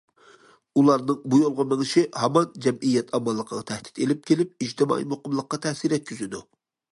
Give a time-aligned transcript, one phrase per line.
[0.79, 6.43] ئۇلارنىڭ بۇ يولغا مېڭىشى ھامان جەمئىيەت ئامانلىقىغا تەھدىت ئېلىپ كېلىپ، ئىجتىمائىي مۇقىملىققا تەسىر يەتكۈزىدۇ.